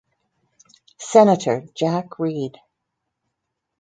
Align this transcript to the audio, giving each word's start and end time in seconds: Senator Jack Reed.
Senator 0.97 1.63
Jack 1.75 2.17
Reed. 2.17 2.57